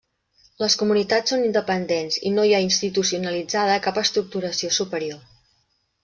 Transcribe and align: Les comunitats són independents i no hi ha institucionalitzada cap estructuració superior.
Les 0.61 0.75
comunitats 0.81 1.33
són 1.33 1.43
independents 1.49 2.17
i 2.29 2.31
no 2.37 2.45
hi 2.51 2.55
ha 2.59 2.63
institucionalitzada 2.67 3.75
cap 3.89 3.99
estructuració 4.03 4.71
superior. 4.79 5.21